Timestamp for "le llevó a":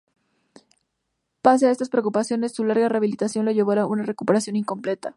3.45-3.85